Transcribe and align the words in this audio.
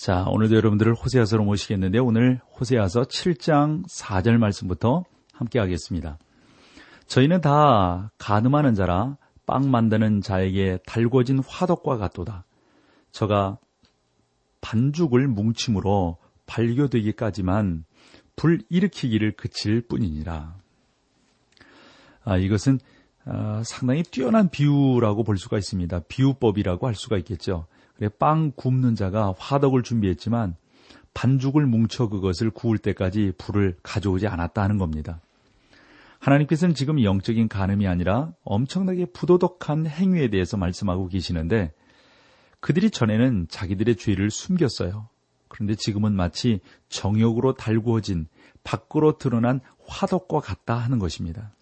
자, 0.00 0.24
오늘도 0.28 0.56
여러분들을 0.56 0.94
호세아서로 0.94 1.44
모시겠는데 1.44 1.98
오늘 1.98 2.40
호세아서 2.58 3.02
7장 3.02 3.86
4절 3.86 4.38
말씀부터 4.38 5.04
함께 5.30 5.58
하겠습니다. 5.58 6.16
저희는 7.06 7.42
다 7.42 8.10
가늠하는 8.16 8.74
자라 8.74 9.18
빵 9.44 9.70
만드는 9.70 10.22
자에게 10.22 10.78
달궈진 10.86 11.40
화덕과 11.46 11.98
같도다. 11.98 12.46
저가 13.12 13.58
반죽을 14.62 15.28
뭉침으로 15.28 16.16
발교되기까지만 16.46 17.84
불 18.36 18.62
일으키기를 18.70 19.32
그칠 19.32 19.82
뿐이니라. 19.82 20.56
아, 22.24 22.36
이것은 22.38 22.78
아, 23.26 23.60
상당히 23.66 24.02
뛰어난 24.02 24.48
비유라고 24.48 25.24
볼 25.24 25.36
수가 25.36 25.58
있습니다. 25.58 26.00
비유법이라고 26.08 26.86
할 26.86 26.94
수가 26.94 27.18
있겠죠. 27.18 27.66
빵 28.08 28.52
굽는 28.52 28.94
자가 28.94 29.34
화덕을 29.38 29.82
준비했지만 29.82 30.56
반죽을 31.12 31.66
뭉쳐 31.66 32.08
그것을 32.08 32.50
구울 32.50 32.78
때까지 32.78 33.32
불을 33.36 33.76
가져오지 33.82 34.26
않았다 34.26 34.62
하는 34.62 34.78
겁니다. 34.78 35.20
하나님께서는 36.20 36.74
지금 36.74 37.02
영적인 37.02 37.48
간음이 37.48 37.86
아니라 37.86 38.32
엄청나게 38.44 39.06
부도덕한 39.06 39.86
행위에 39.86 40.28
대해서 40.28 40.56
말씀하고 40.56 41.08
계시는데 41.08 41.72
그들이 42.60 42.90
전에는 42.90 43.46
자기들의 43.48 43.96
죄를 43.96 44.30
숨겼어요. 44.30 45.08
그런데 45.48 45.74
지금은 45.74 46.12
마치 46.12 46.60
정욕으로 46.90 47.54
달구어진 47.54 48.28
밖으로 48.62 49.18
드러난 49.18 49.60
화덕과 49.86 50.40
같다 50.40 50.76
하는 50.76 50.98
것입니다. 50.98 51.52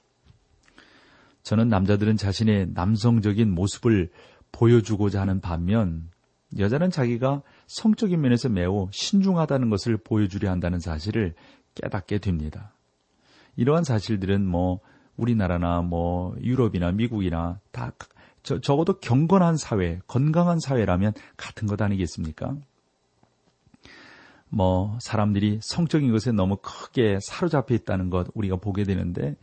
저는 1.44 1.68
남자들은 1.68 2.16
자신의 2.16 2.72
남성적인 2.74 3.54
모습을 3.54 4.10
보여주고자 4.52 5.20
하는 5.20 5.41
반면 5.41 6.10
여자는 6.56 6.91
자기가 6.91 7.42
성적인 7.66 8.20
면에서 8.20 8.48
매우 8.48 8.88
신중하다는 8.91 9.68
것을 9.70 9.98
보여주려 9.98 10.50
한다는 10.50 10.80
사실을 10.80 11.34
깨닫게 11.74 12.18
됩니다. 12.18 12.72
이러한 13.56 13.84
사실들은 13.84 14.46
뭐 14.46 14.80
우리나라나 15.16 15.82
뭐 15.82 16.34
유럽이나 16.41 16.92
미국이나 16.92 17.60
다 17.72 17.92
저, 18.42 18.60
적어도 18.60 18.98
경건한 18.98 19.56
사회, 19.56 19.98
건강한 20.06 20.58
사회라면 20.58 21.12
같은 21.36 21.66
것 21.66 21.82
아니겠습니까? 21.82 22.56
뭐 24.48 24.96
사람들이 25.00 25.58
성적인 25.60 26.10
것에 26.12 26.32
너무 26.32 26.56
크게 26.56 27.19
사로잡혀 27.20 27.74
있다는 27.74 28.08
것 28.08 28.28
우리가 28.34 28.56
보게 28.56 28.84
되는데 28.84 29.36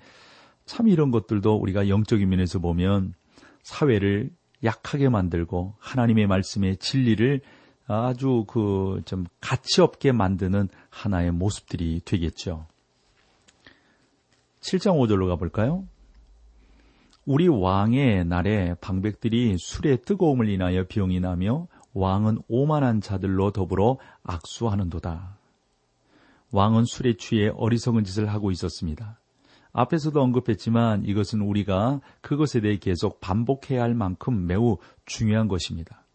참 0.65 0.87
이런 0.87 1.11
것들도 1.11 1.55
우리가 1.55 1.89
영적인 1.89 2.27
면에서 2.27 2.59
보면 2.59 3.13
사회를 3.61 4.31
약하게 4.63 5.09
만들고 5.09 5.75
하나님의 5.79 6.27
말씀의 6.27 6.77
진리를 6.77 7.41
아주 7.87 8.45
그 8.47 9.01
좀 9.05 9.25
가치 9.39 9.81
없게 9.81 10.11
만드는 10.11 10.69
하나의 10.89 11.31
모습들이 11.31 12.01
되겠죠. 12.03 12.65
7장 14.61 14.97
5절로 14.97 15.27
가볼까요? 15.27 15.85
우리 17.25 17.47
왕의 17.47 18.25
날에 18.25 18.75
방백들이 18.81 19.57
술의 19.57 20.01
뜨거움을 20.03 20.49
인하여 20.49 20.85
병이 20.87 21.19
나며 21.19 21.67
왕은 21.93 22.39
오만한 22.47 23.01
자들로 23.01 23.51
더불어 23.51 23.97
악수하는도다. 24.23 25.37
왕은 26.51 26.85
술에 26.85 27.15
취해 27.17 27.51
어리석은 27.53 28.03
짓을 28.03 28.27
하고 28.31 28.51
있었습니다. 28.51 29.19
앞에서도 29.75 30.19
언급했지만 30.21 31.03
이것은 31.03 31.41
우리가 31.41 31.99
그것에 32.21 32.61
대해 32.61 32.77
계속 32.77 33.19
반복해야 33.19 33.83
할 33.83 33.93
만큼 33.93 34.47
매우 34.47 34.77
중요한 35.05 35.49
것입니다. 35.49 36.05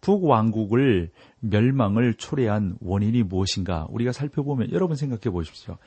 북왕국을 0.00 1.10
멸망을 1.40 2.14
초래한 2.14 2.78
원인이 2.80 3.24
무엇인가 3.24 3.88
우리가 3.90 4.12
살펴보면 4.12 4.70
여러분 4.70 4.94
생각해 4.94 5.32
보십시오. 5.32 5.78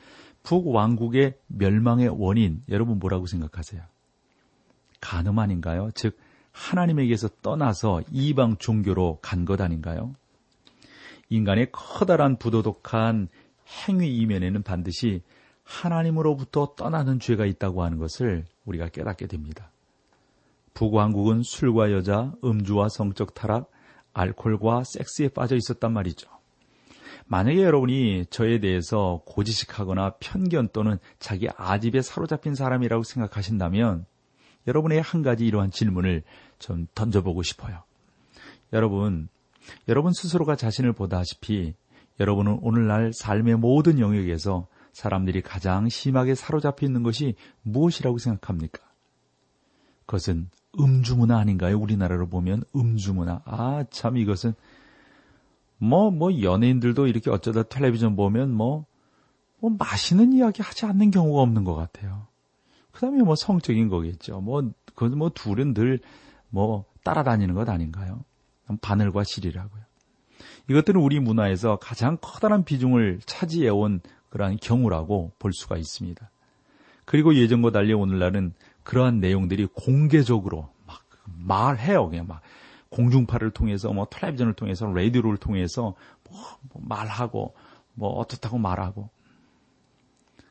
북왕국의 0.42 1.38
멸망의 1.46 2.08
원인 2.08 2.62
여러분 2.68 2.98
뭐라고 2.98 3.24
생각하세요? 3.26 3.82
간음 5.00 5.38
아닌가요? 5.38 5.88
즉 5.94 6.18
하나님에게서 6.52 7.28
떠나서 7.40 8.02
이방 8.12 8.58
종교로 8.58 9.20
간 9.22 9.46
것 9.46 9.62
아닌가요? 9.62 10.14
인간의 11.30 11.68
커다란 11.72 12.36
부도덕한 12.36 13.28
행위 13.88 14.16
이면에는 14.16 14.62
반드시 14.64 15.22
하나님으로부터 15.70 16.74
떠나는 16.76 17.20
죄가 17.20 17.46
있다고 17.46 17.84
하는 17.84 17.98
것을 17.98 18.44
우리가 18.64 18.88
깨닫게 18.88 19.28
됩니다. 19.28 19.70
북왕국은 20.74 21.42
술과 21.44 21.92
여자, 21.92 22.32
음주와 22.42 22.88
성적 22.88 23.34
타락, 23.34 23.70
알코올과 24.12 24.82
섹스에 24.84 25.28
빠져 25.28 25.54
있었단 25.56 25.92
말이죠. 25.92 26.28
만약에 27.26 27.62
여러분이 27.62 28.26
저에 28.30 28.58
대해서 28.58 29.22
고지식하거나 29.26 30.16
편견 30.18 30.70
또는 30.72 30.98
자기 31.20 31.48
아집에 31.56 32.02
사로잡힌 32.02 32.56
사람이라고 32.56 33.04
생각하신다면 33.04 34.06
여러분의 34.66 35.00
한 35.00 35.22
가지 35.22 35.46
이러한 35.46 35.70
질문을 35.70 36.24
좀 36.58 36.88
던져보고 36.94 37.44
싶어요. 37.44 37.84
여러분, 38.72 39.28
여러분 39.86 40.12
스스로가 40.12 40.56
자신을 40.56 40.92
보다시피 40.92 41.74
여러분은 42.18 42.58
오늘날 42.62 43.12
삶의 43.12 43.56
모든 43.56 44.00
영역에서 44.00 44.66
사람들이 44.92 45.42
가장 45.42 45.88
심하게 45.88 46.34
사로잡혀 46.34 46.86
있는 46.86 47.02
것이 47.02 47.34
무엇이라고 47.62 48.18
생각합니까? 48.18 48.80
그것은 50.06 50.50
음주문화 50.78 51.38
아닌가요? 51.38 51.78
우리나라로 51.78 52.28
보면 52.28 52.64
음주문화. 52.74 53.42
아, 53.44 53.84
참 53.90 54.16
이것은 54.16 54.54
뭐, 55.78 56.10
뭐, 56.10 56.42
연예인들도 56.42 57.06
이렇게 57.06 57.30
어쩌다 57.30 57.62
텔레비전 57.62 58.14
보면 58.14 58.52
뭐, 58.52 58.84
뭐, 59.58 59.74
맛있는 59.78 60.32
이야기 60.32 60.62
하지 60.62 60.84
않는 60.86 61.10
경우가 61.10 61.40
없는 61.40 61.64
것 61.64 61.74
같아요. 61.74 62.26
그 62.90 63.00
다음에 63.00 63.22
뭐 63.22 63.34
성적인 63.34 63.88
거겠죠. 63.88 64.40
뭐, 64.40 64.70
그건 64.94 65.16
뭐 65.18 65.30
둘은 65.30 65.74
늘 65.74 66.00
뭐 66.50 66.84
따라다니는 67.04 67.54
것 67.54 67.68
아닌가요? 67.68 68.24
바늘과 68.82 69.24
실이라고요. 69.24 69.82
이것들은 70.68 71.00
우리 71.00 71.18
문화에서 71.18 71.76
가장 71.76 72.18
커다란 72.20 72.64
비중을 72.64 73.20
차지해온 73.24 74.00
그러한 74.30 74.56
경우라고 74.60 75.32
볼 75.38 75.52
수가 75.52 75.76
있습니다. 75.76 76.30
그리고 77.04 77.34
예전과 77.34 77.72
달리 77.72 77.92
오늘날은 77.92 78.54
그러한 78.84 79.20
내용들이 79.20 79.66
공개적으로 79.74 80.70
막 80.86 81.02
말해요. 81.24 82.08
그냥 82.08 82.26
막 82.26 82.40
공중파를 82.90 83.50
통해서 83.50 83.92
뭐 83.92 84.06
텔레비전을 84.10 84.54
통해서 84.54 84.86
라디오를 84.86 85.36
통해서 85.36 85.94
뭐, 86.28 86.40
뭐 86.72 86.82
말하고 86.84 87.54
뭐 87.94 88.10
어떻다고 88.10 88.58
말하고 88.58 89.10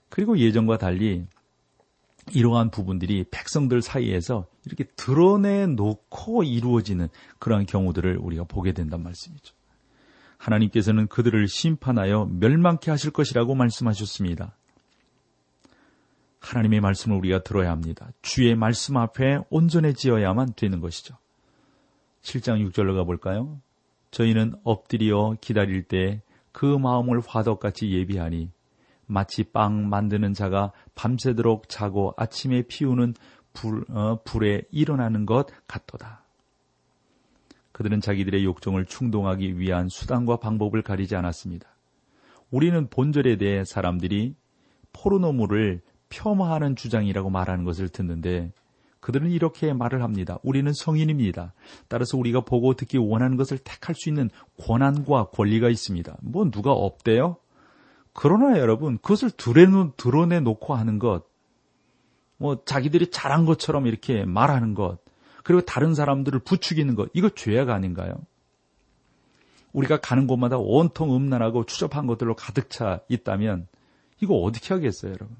그리고 0.09 0.38
예전과 0.38 0.78
달리 0.78 1.25
이러한 2.34 2.69
부분들이 2.72 3.25
백성들 3.29 3.81
사이에서 3.81 4.47
이렇게 4.66 4.84
드러내 4.96 5.66
놓고 5.66 6.44
이루어지는 6.44 7.07
그러한 7.40 7.66
경우들을 7.66 8.17
우리가 8.17 8.44
보게 8.44 8.72
된단 8.72 9.01
말씀이죠. 9.01 9.55
하나님께서는 10.40 11.06
그들을 11.08 11.47
심판하여 11.47 12.28
멸망케 12.32 12.90
하실 12.90 13.12
것이라고 13.12 13.53
말씀하셨습니다. 13.53 14.56
하나님의 16.40 16.82
말씀을 16.82 17.18
우리가 17.18 17.44
들어야 17.44 17.70
합니다. 17.70 18.09
주의 18.24 18.56
말씀 18.56 18.97
앞에 18.97 19.40
온전해지어야만 19.52 20.53
되는 20.56 20.80
것이죠. 20.80 21.16
7장 22.24 22.68
6절로 22.72 22.96
가볼까요? 22.96 23.62
저희는 24.09 24.56
엎드려 24.64 25.36
기다릴 25.40 25.84
때 25.84 26.24
그 26.52 26.66
마음을 26.66 27.22
화덕같이 27.26 27.91
예비하니 27.91 28.52
마치 29.06 29.44
빵 29.44 29.90
만드는 29.90 30.34
자가 30.34 30.72
밤새도록 30.96 31.70
자고 31.70 32.14
아침에 32.18 32.64
피우는 32.64 33.16
불, 33.53 33.86
어, 33.90 34.22
불에 34.24 34.64
일어나는 34.72 35.26
것 35.26 35.47
같도다. 35.68 36.18
그들은 37.79 38.02
자기들의 38.02 38.43
욕정을 38.43 38.85
충동하기 38.85 39.58
위한 39.58 39.87
수단과 39.87 40.35
방법을 40.35 40.81
가리지 40.81 41.16
않았습니다. 41.16 41.70
우리는 42.52 42.90
본절에 42.90 43.37
대해 43.37 43.64
사람들이 43.64 44.35
포르노물을 44.91 45.79
폄하하는 46.09 46.76
주장이라고 46.76 47.29
말하는 47.29 47.64
것을 47.64 47.87
듣는데 47.87 48.52
그들은 48.99 49.31
이렇게 49.31 49.72
말을 49.72 50.03
합니다. 50.03 50.40
우리는 50.43 50.73
성인입니다. 50.73 51.53
따라서 51.87 52.17
우리가 52.17 52.41
보고 52.41 52.73
듣기 52.73 52.97
원하는 52.97 53.37
것을 53.37 53.58
택할 53.58 53.96
수 53.96 54.09
있는 54.09 54.29
권한과 54.61 55.29
권리가 55.29 55.70
있습니다. 55.70 56.17
뭐 56.22 56.52
누가 56.52 56.73
없대요? 56.73 57.37
그러나 58.11 58.59
여러분, 58.59 58.97
그것을 58.97 59.31
드러내, 59.31 60.41
놓고 60.41 60.76
하는 60.76 60.99
것, 60.99 61.23
뭐, 62.35 62.61
자기들이 62.66 63.09
잘한 63.09 63.46
것처럼 63.46 63.87
이렇게 63.87 64.26
말하는 64.26 64.73
것, 64.73 64.97
그리고 65.49 65.61
다른 65.61 65.96
사람들을 65.96 66.41
부추기는 66.41 66.93
것, 66.93 67.09
이거 67.16 67.28
죄악 67.29 67.72
아닌가요? 67.72 68.13
우리가 69.73 69.99
가는 69.99 70.28
곳마다 70.28 70.59
온통 70.59 71.16
음란하고 71.16 71.66
추접한 71.66 72.05
것들로 72.05 72.35
가득 72.35 72.69
차 72.69 72.99
있다면, 73.09 73.67
이거 74.22 74.35
어떻게 74.35 74.75
하겠어요, 74.75 75.13
여러분? 75.13 75.35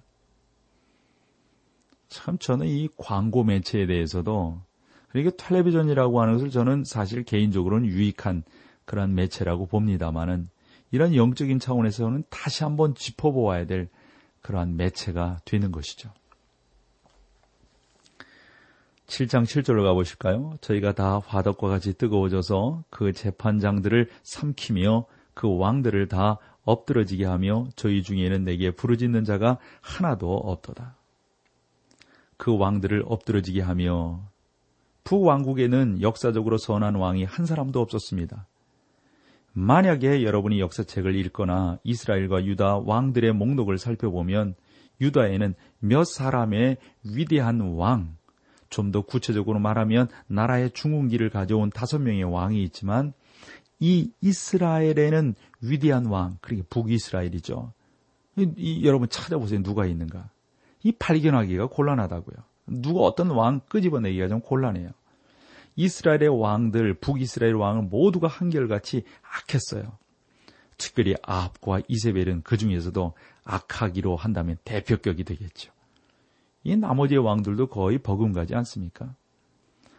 참 2.07 2.39
저는 2.39 2.65
이 2.65 2.89
광고 2.97 3.44
매체에 3.44 3.85
대해서도 3.85 4.59
그러니까 5.09 5.35
텔레비전이라고 5.38 6.19
하는 6.19 6.33
것을 6.33 6.50
저는 6.50 6.85
사실 6.85 7.23
개인적으로는 7.23 7.88
유익한 7.88 8.41
그런 8.85 9.13
매체라고 9.13 9.67
봅니다만은 9.67 10.50
이런 10.89 11.13
영적인 11.13 11.59
차원에서는 11.59 12.23
다시 12.31 12.63
한번 12.63 12.95
짚어보아야 12.95 13.67
될 13.67 13.89
그러한 14.41 14.75
매체가 14.75 15.41
되는 15.45 15.71
것이죠. 15.71 16.09
7장 19.09 19.44
7절로 19.44 19.83
가보실까요? 19.83 20.53
저희가 20.61 20.94
다 20.94 21.19
화덕과 21.25 21.67
같이 21.67 21.94
뜨거워져서 21.94 22.83
그 22.89 23.11
재판장들을 23.11 24.07
삼키며 24.23 25.06
그 25.33 25.57
왕들을 25.57 26.07
다 26.07 26.38
엎드러지게 26.63 27.25
하며 27.25 27.67
저희 27.75 28.03
중에는 28.03 28.44
내게 28.44 28.69
부르짖는 28.69 29.23
자가 29.23 29.57
하나도 29.81 30.31
없도다. 30.31 30.95
그 32.38 32.56
왕들을 32.56 33.03
엎드러지게 33.07 33.61
하며 33.61 34.21
북왕국에는 35.03 36.01
역사적으로 36.01 36.57
선한 36.57 36.95
왕이 36.95 37.23
한 37.23 37.47
사람도 37.47 37.81
없었습니다. 37.81 38.45
만약에 39.53 40.23
여러분이 40.23 40.59
역사책을 40.59 41.15
읽거나 41.15 41.79
이스라엘과 41.83 42.45
유다 42.45 42.81
왕들의 42.85 43.33
목록을 43.33 43.79
살펴보면 43.79 44.53
유다에는 45.01 45.55
몇 45.79 46.03
사람의 46.03 46.77
위대한 47.03 47.59
왕, 47.75 48.19
좀 48.69 48.92
더 48.92 49.01
구체적으로 49.01 49.60
말하면 49.60 50.10
나라의 50.27 50.71
중흥기를 50.71 51.30
가져온 51.30 51.69
다섯 51.69 52.00
명의 52.00 52.24
왕이 52.24 52.63
있지만 52.63 53.13
이 53.80 54.12
이스라엘에는 54.21 55.36
위대한 55.62 56.06
왕, 56.06 56.38
그러니까 56.42 56.68
북이스라엘이죠. 56.69 57.71
이, 58.38 58.51
이, 58.57 58.86
여러분 58.86 59.10
찾아보세요. 59.10 59.63
누가 59.63 59.86
있는가? 59.86 60.30
이 60.83 60.92
발견하기가 60.92 61.68
곤란하다고요. 61.68 62.38
누가 62.68 63.01
어떤 63.01 63.30
왕 63.31 63.62
끄집어내기가 63.69 64.27
좀 64.27 64.42
곤란해요. 64.42 64.89
이스라엘의 65.75 66.27
왕들, 66.30 66.95
북이스라엘 66.95 67.54
왕은 67.56 67.89
모두가 67.89 68.27
한결같이 68.27 69.04
악했어요. 69.22 69.98
특별히 70.77 71.15
아합과 71.24 71.81
이세벨은 71.88 72.42
그 72.44 72.57
중에서도 72.57 73.13
악하기로 73.44 74.15
한다면 74.15 74.57
대표격이 74.63 75.24
되겠죠. 75.24 75.72
이 76.69 76.75
나머지의 76.75 77.19
왕들도 77.19 77.68
거의 77.68 77.98
버금가지 77.98 78.56
않습니까? 78.56 79.16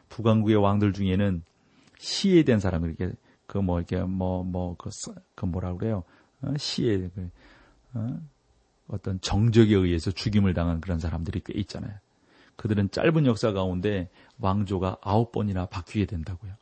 북왕국의 0.09 0.57
왕들 0.57 0.93
중에는 0.93 1.43
시해된 1.99 2.61
사람 2.61 2.85
이렇게 2.85 3.13
그 3.51 3.59
뭐 3.59 3.79
이렇게 3.79 4.01
뭐 4.01 4.45
뭐그 4.45 4.91
그 5.35 5.45
뭐라 5.45 5.75
그래요? 5.75 6.05
어? 6.43 6.55
시해 6.57 7.09
그, 7.15 7.31
어? 7.95 8.21
어떤 8.87 9.21
정적에 9.21 9.75
의해서 9.75 10.13
죽임을 10.13 10.55
당한 10.55 10.81
그런 10.81 11.01
사람들이 11.01 11.43
꽤 11.45 11.59
있잖아요. 11.59 11.93
그들은 12.55 12.91
짧은 12.91 13.27
역사 13.27 13.53
가운데 13.53 14.09
왕조가 14.39 14.99
아홉 15.01 15.33
번이나 15.33 15.67
바뀌게 15.67 16.07
된다고요. 16.07 16.53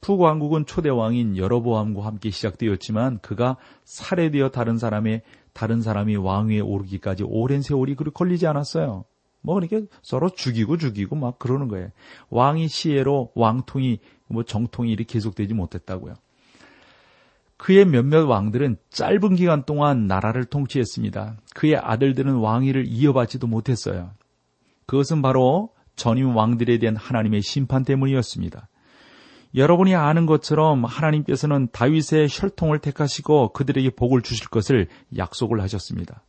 북왕국은 0.00 0.66
초대 0.66 0.88
왕인 0.88 1.36
여로보암과 1.36 2.04
함께 2.04 2.30
시작되었지만 2.30 3.20
그가 3.20 3.56
살해되어 3.84 4.50
다른 4.50 4.78
사람의 4.78 5.22
다른 5.52 5.80
사람이 5.80 6.16
왕위에 6.16 6.60
오르기까지 6.60 7.22
오랜 7.24 7.62
세월이 7.62 7.94
그리 7.94 8.10
걸리지 8.10 8.46
않았어요. 8.46 9.04
뭐 9.42 9.56
그렇게 9.56 9.82
서로 10.02 10.30
죽이고 10.30 10.78
죽이고 10.78 11.16
막 11.16 11.38
그러는 11.38 11.68
거예요. 11.68 11.90
왕이 12.30 12.68
시해로 12.68 13.32
왕통이 13.34 13.98
뭐 14.28 14.44
정통이 14.44 14.90
이렇게 14.90 15.14
계속되지 15.14 15.52
못했다고요. 15.54 16.14
그의 17.56 17.84
몇몇 17.84 18.24
왕들은 18.24 18.76
짧은 18.90 19.36
기간 19.36 19.64
동안 19.64 20.06
나라를 20.06 20.46
통치했습니다. 20.46 21.36
그의 21.54 21.76
아들들은 21.76 22.34
왕위를 22.34 22.86
이어받지도 22.88 23.46
못했어요. 23.46 24.10
그것은 24.86 25.22
바로 25.22 25.70
전임 25.94 26.34
왕들에 26.34 26.78
대한 26.78 26.96
하나님의 26.96 27.42
심판 27.42 27.84
때문이었습니다. 27.84 28.68
여러분이 29.54 29.94
아는 29.94 30.26
것처럼 30.26 30.84
하나님께서는 30.84 31.68
다윗의 31.72 32.28
혈통을 32.30 32.78
택하시고 32.78 33.52
그들에게 33.52 33.90
복을 33.90 34.22
주실 34.22 34.48
것을 34.48 34.88
약속을 35.16 35.60
하셨습니다. 35.60 36.22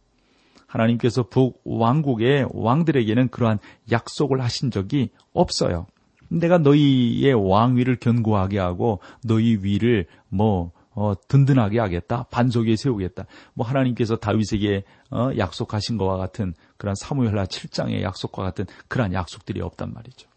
하나님께서 0.74 1.24
북왕국의 1.24 2.48
왕들에게는 2.52 3.30
그러한 3.30 3.60
약속을 3.92 4.42
하신 4.42 4.72
적이 4.72 5.10
없어요. 5.32 5.86
내가 6.30 6.58
너희의 6.58 7.34
왕위를 7.34 7.98
견고하게 7.98 8.58
하고 8.58 9.00
너희 9.24 9.60
위를 9.62 10.08
뭐 10.30 10.72
어, 10.96 11.14
든든하게 11.28 11.80
하겠다, 11.80 12.24
반석에 12.30 12.76
세우겠다. 12.76 13.26
뭐 13.54 13.66
하나님께서 13.66 14.16
다윗에게 14.16 14.84
어, 15.12 15.30
약속하신 15.38 15.98
것과 15.98 16.18
같은 16.18 16.54
그런 16.78 16.96
사무엘하 16.96 17.46
7장의 17.46 18.02
약속과 18.02 18.44
같은 18.44 18.66
그러한 18.88 19.14
약속들이 19.14 19.62
없단 19.62 19.94
말이죠. 19.94 20.28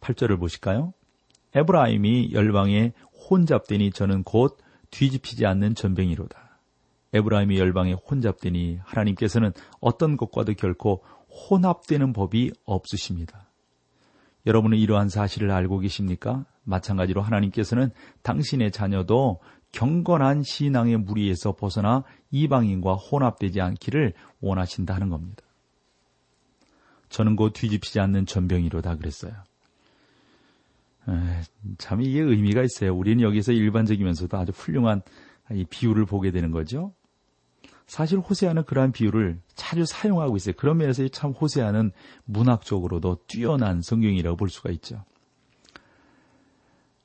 8절을 0.00 0.38
보실까요? 0.38 0.92
에브라임이 1.54 2.32
열방에 2.32 2.92
혼잡되니 3.30 3.92
저는 3.92 4.22
곧 4.24 4.58
뒤집히지 4.90 5.46
않는 5.46 5.74
전병이로다. 5.74 6.41
에브라임이 7.12 7.58
열방에 7.58 7.92
혼잡되니 7.92 8.80
하나님께서는 8.82 9.52
어떤 9.80 10.16
것과도 10.16 10.54
결코 10.54 11.02
혼합되는 11.50 12.12
법이 12.12 12.52
없으십니다. 12.64 13.48
여러분은 14.46 14.78
이러한 14.78 15.08
사실을 15.08 15.50
알고 15.50 15.78
계십니까? 15.80 16.44
마찬가지로 16.64 17.22
하나님께서는 17.22 17.90
당신의 18.22 18.72
자녀도 18.72 19.40
경건한 19.72 20.42
신앙의 20.42 20.98
무리에서 20.98 21.52
벗어나 21.52 22.04
이방인과 22.30 22.94
혼합되지 22.94 23.60
않기를 23.60 24.12
원하신다는 24.40 25.08
겁니다. 25.08 25.42
저는 27.08 27.36
곧 27.36 27.52
뒤집히지 27.52 28.00
않는 28.00 28.26
전병이로다 28.26 28.96
그랬어요. 28.96 29.32
에, 31.08 31.12
참 31.78 32.00
이게 32.00 32.20
의미가 32.20 32.62
있어요. 32.62 32.94
우리는 32.94 33.22
여기서 33.22 33.52
일반적이면서도 33.52 34.36
아주 34.36 34.52
훌륭한 34.52 35.02
이 35.50 35.64
비유를 35.64 36.06
보게 36.06 36.30
되는 36.30 36.50
거죠. 36.50 36.92
사실 37.92 38.20
호세아는 38.20 38.64
그러한 38.64 38.92
비유를 38.92 39.38
자주 39.54 39.84
사용하고 39.84 40.34
있어요. 40.36 40.54
그런 40.56 40.78
면에서 40.78 41.06
참 41.08 41.32
호세아는 41.32 41.92
문학적으로도 42.24 43.18
뛰어난 43.26 43.82
성경이라고 43.82 44.38
볼 44.38 44.48
수가 44.48 44.70
있죠. 44.70 45.04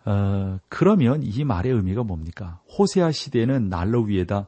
어, 0.05 0.59
그러면 0.69 1.23
이 1.23 1.43
말의 1.43 1.73
의미가 1.73 2.03
뭡니까? 2.03 2.61
호세아 2.77 3.11
시대는 3.11 3.67
난로 3.67 4.03
위에다 4.03 4.47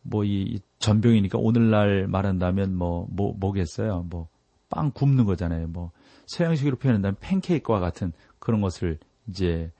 뭐 0.00 0.24
이 0.24 0.60
전병이니까 0.78 1.36
오늘날 1.36 2.06
말한다면 2.06 2.74
뭐, 2.74 3.06
뭐, 3.10 3.34
뭐겠어요? 3.38 4.06
뭐, 4.08 4.28
빵 4.70 4.90
굽는 4.92 5.26
거잖아요. 5.26 5.66
뭐, 5.68 5.90
서양식으로 6.24 6.76
표현한다면 6.76 7.16
팬케이크와 7.20 7.80
같은 7.80 8.14
그런 8.38 8.62
것을 8.62 8.98
이제 9.28 9.70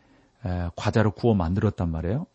에, 0.45 0.69
과자로 0.77 1.13
구워 1.13 1.35
만들었단 1.35 1.91
말이에요. 1.91 2.27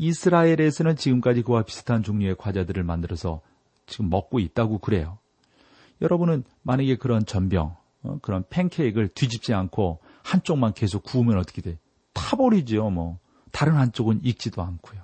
이스라엘에서는 0.00 0.96
지금까지 0.96 1.42
그와 1.42 1.62
비슷한 1.62 2.02
종류의 2.02 2.36
과자들을 2.38 2.82
만들어서 2.82 3.42
지금 3.84 4.08
먹고 4.08 4.38
있다고 4.40 4.78
그래요. 4.78 5.18
여러분은 6.00 6.42
만약에 6.62 6.96
그런 6.96 7.26
전병, 7.26 7.76
어, 8.02 8.18
그런 8.22 8.42
팬케이크를 8.48 9.08
뒤집지 9.08 9.52
않고 9.52 10.00
한쪽만 10.22 10.72
계속 10.72 11.02
구우면 11.02 11.36
어떻게 11.36 11.60
돼? 11.60 11.78
타버리죠, 12.14 12.88
뭐. 12.88 13.18
다른 13.52 13.74
한쪽은 13.74 14.20
익지도 14.24 14.62
않고요. 14.62 15.02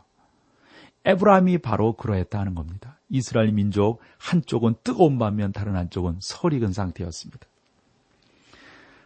에브라임이 1.04 1.58
바로 1.58 1.92
그러했다는 1.92 2.54
겁니다. 2.54 2.98
이스라엘 3.10 3.52
민족 3.52 4.00
한쪽은 4.18 4.76
뜨거운 4.82 5.18
반면 5.18 5.52
다른 5.52 5.76
한쪽은 5.76 6.20
설익은 6.20 6.72
상태였습니다. 6.72 7.46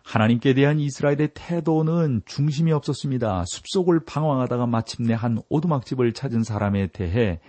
하나님께 0.02 0.54
대한 0.54 0.78
이스라엘의 0.80 1.30
태도는 1.34 2.22
중심이 2.24 2.72
없었습니다. 2.72 3.44
숲속을 3.46 4.00
방황하다가 4.04 4.66
마침내 4.66 5.14
한 5.14 5.38
오두막집을 5.48 6.12
찾은 6.12 6.42
사람에 6.42 6.88
대해 6.88 7.40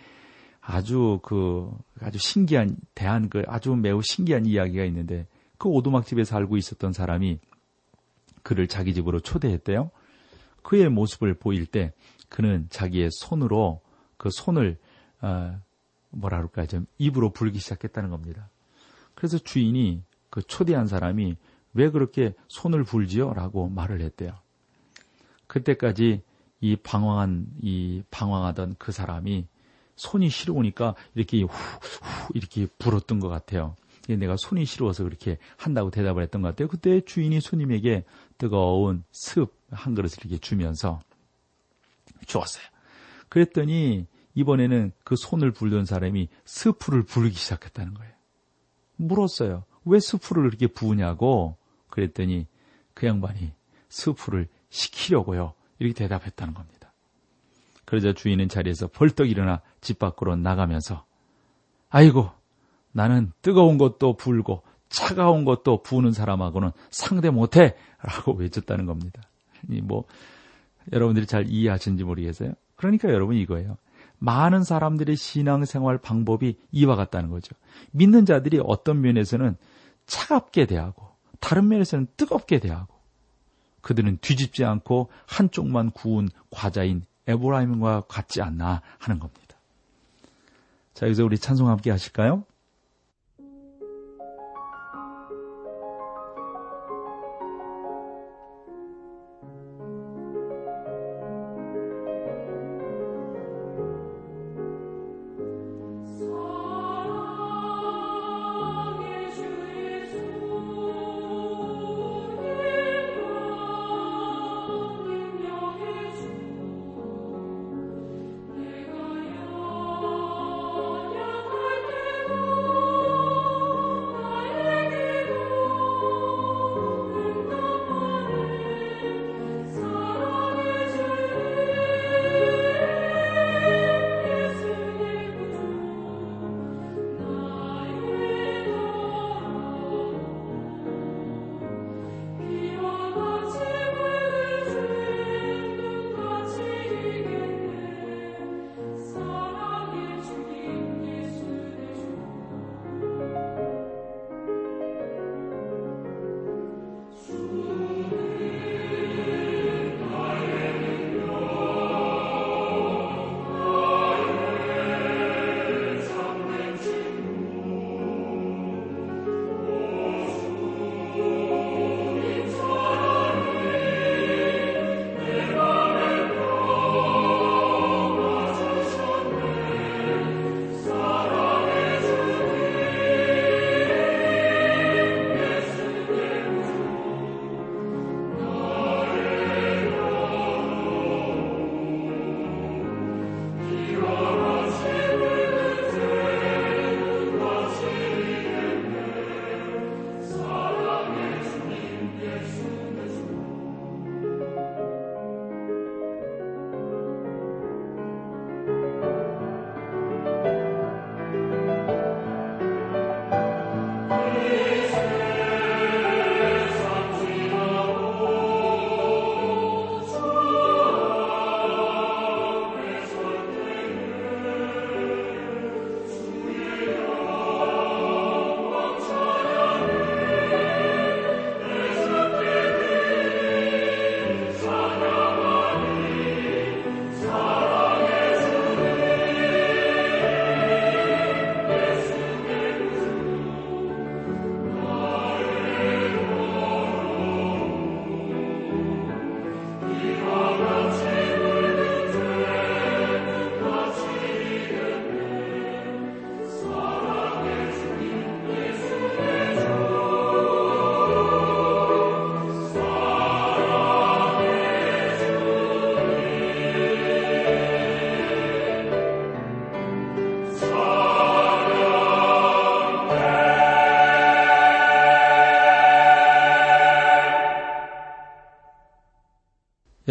아주 0.60 1.20
그 1.24 1.72
아주 2.00 2.20
신기한 2.20 2.77
대한 2.93 3.29
그 3.29 3.43
아주 3.48 3.75
매우 3.75 4.01
신기한 4.01 4.46
이야기가 4.46 4.86
있는데 4.86 5.27
그 5.58 5.70
오두막집에 5.70 6.24
살고 6.24 6.58
있었던 6.58 6.93
사람이 6.93 7.39
그를 8.43 8.67
자기 8.67 8.93
집으로 8.93 9.20
초대했대요. 9.20 9.89
그의 10.62 10.89
모습을 10.89 11.34
보일 11.34 11.65
때 11.65 11.93
그는 12.29 12.67
자기의 12.70 13.10
손으로 13.12 13.81
그 14.17 14.29
손을 14.31 14.77
어, 15.22 15.60
뭐라 16.12 16.38
그럴까 16.38 16.65
좀 16.67 16.86
입으로 16.98 17.31
불기 17.31 17.60
시작했다는 17.60 18.10
겁니다. 18.10 18.50
그래서 19.15 19.38
주인이 19.38 20.03
그 20.29 20.41
초대한 20.43 20.88
사람이 20.88 21.36
왜 21.74 21.90
그렇게 21.90 22.34
손을 22.48 22.84
불지요? 22.84 23.34
라고 23.34 23.70
말을 23.70 24.01
했대요. 24.01 24.34
그때까지 25.48 26.22
이 26.62 26.75
방황한 26.75 27.48
이 27.62 28.04
방황하던 28.12 28.75
그 28.78 28.92
사람이 28.92 29.48
손이 29.96 30.30
시려우니까 30.30 30.96
이렇게 31.16 31.42
후, 31.42 31.48
후 31.48 32.32
이렇게 32.34 32.68
불었던 32.78 33.20
것 33.20 33.30
같아요. 33.30 33.75
내가 34.08 34.36
손이 34.36 34.66
시려워서 34.66 35.04
그렇게 35.04 35.38
한다고 35.58 35.92
대답을 35.92 36.24
했던 36.24 36.42
것 36.42 36.50
같아요. 36.50 36.68
그때 36.68 37.01
주인이 37.01 37.40
손님에게 37.40 38.04
뜨거운 38.38 39.04
습 39.12 39.62
한 39.72 39.96
그릇을 39.96 40.20
이렇게 40.20 40.38
주면서 40.38 41.01
주었어요. 42.28 42.63
그랬더니 43.30 44.06
이번에는 44.36 44.92
그 45.04 45.16
손을 45.16 45.51
불던 45.51 45.86
사람이 45.86 46.30
스프를 46.46 47.04
부르기 47.04 47.36
시작했다는 47.36 47.94
거예요. 47.94 48.13
물었어요. 48.98 49.66
왜 49.86 50.00
스프를 50.00 50.44
그렇게 50.44 50.68
부으냐고 50.68 51.58
그랬더니 51.92 52.48
그 52.96 53.06
양반이 53.06 53.52
스프를 53.90 54.48
시키려고요. 54.70 55.54
이렇게 55.78 55.94
대답했다는 55.94 56.54
겁니다. 56.54 56.92
그러자 57.86 58.14
주인은 58.14 58.50
자리에서 58.50 58.88
벌떡 58.88 59.30
일어나 59.30 59.62
집 59.82 60.00
밖으로 60.00 60.36
나가면서 60.36 61.06
아이고 61.90 62.32
나는 62.94 63.32
뜨거운 63.42 63.78
것도 63.78 64.16
불고 64.16 64.64
차가운 64.90 65.46
것도 65.46 65.84
부는 65.84 66.12
사람하고는 66.12 66.72
상대 66.90 67.30
못해 67.30 67.76
라고 68.02 68.34
외쳤다는 68.34 68.86
겁니다. 68.86 69.22
뭐 69.84 70.06
여러분들이 70.92 71.26
잘 71.26 71.48
이해하시는지 71.48 72.04
모르겠어요. 72.04 72.54
그러니까 72.76 73.10
여러분 73.10 73.36
이거예요. 73.36 73.78
많은 74.20 74.64
사람들의 74.64 75.16
신앙생활 75.16 75.98
방법이 75.98 76.58
이와 76.72 76.96
같다는 76.96 77.30
거죠. 77.30 77.56
믿는 77.92 78.26
자들이 78.26 78.62
어떤 78.64 79.02
면에서는 79.02 79.56
차갑게 80.06 80.66
대하고 80.68 81.11
다른 81.42 81.68
면에서는 81.68 82.08
뜨겁게 82.16 82.60
대하고 82.60 82.96
그들은 83.82 84.20
뒤집지 84.22 84.64
않고 84.64 85.10
한쪽만 85.26 85.92
구운 85.92 86.30
과자인 86.50 87.06
에브라임과 87.28 88.04
같지 88.08 88.42
않나 88.42 88.82
하는 89.00 89.20
겁니다. 89.20 89.58
자, 90.94 91.08
여기서 91.08 91.26
우리 91.26 91.38
찬송 91.38 91.68
함께 91.68 91.92
하실까요? 91.92 92.46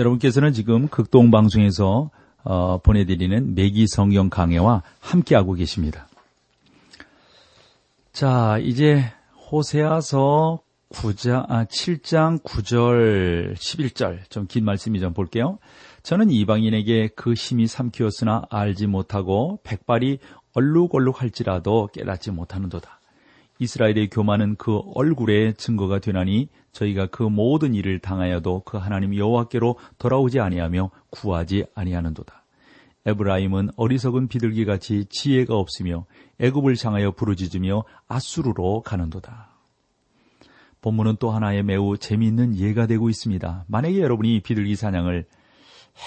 여러분께서는 0.00 0.52
지금 0.52 0.88
극동방송에서 0.88 2.10
어, 2.42 2.78
보내드리는 2.78 3.54
매기 3.54 3.86
성경 3.86 4.30
강해와 4.30 4.82
함께하고 5.00 5.52
계십니다. 5.52 6.08
자, 8.12 8.58
이제 8.62 9.04
호세아서 9.50 10.60
9장, 10.92 11.44
아, 11.48 11.64
7장 11.66 12.42
9절, 12.42 13.54
11절, 13.54 14.28
좀 14.30 14.46
긴 14.46 14.64
말씀이 14.64 14.98
좀 15.00 15.12
볼게요. 15.12 15.58
저는 16.02 16.30
이방인에게 16.30 17.10
그 17.14 17.34
힘이 17.34 17.66
삼키었으나 17.66 18.44
알지 18.50 18.86
못하고 18.86 19.60
백발이 19.62 20.18
얼룩얼룩 20.54 21.20
할지라도 21.20 21.88
깨닫지 21.92 22.30
못하는도다. 22.30 22.99
이스라엘의 23.60 24.08
교만은 24.08 24.56
그 24.56 24.80
얼굴에 24.94 25.52
증거가 25.52 25.98
되나니 25.98 26.48
저희가 26.72 27.06
그 27.06 27.22
모든 27.22 27.74
일을 27.74 27.98
당하여도 27.98 28.62
그 28.64 28.78
하나님 28.78 29.14
여호와께로 29.14 29.76
돌아오지 29.98 30.40
아니하며 30.40 30.90
구하지 31.10 31.66
아니하는도다. 31.74 32.42
에브라임은 33.04 33.70
어리석은 33.76 34.28
비둘기 34.28 34.64
같이 34.64 35.04
지혜가 35.10 35.54
없으며 35.54 36.06
애굽을 36.38 36.74
향하여 36.82 37.12
부르짖으며 37.12 37.84
아수르로 38.08 38.80
가는도다. 38.82 39.50
본문은 40.80 41.16
또 41.20 41.30
하나의 41.30 41.62
매우 41.62 41.98
재미있는 41.98 42.56
예가 42.56 42.86
되고 42.86 43.10
있습니다. 43.10 43.66
만약에 43.68 44.00
여러분이 44.00 44.40
비둘기 44.40 44.74
사냥을 44.76 45.26